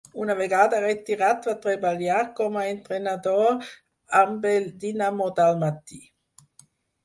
[0.21, 3.69] Una vegada retirat va treballar com a entrenador
[4.25, 6.05] amb el Dynamo d'Almaty.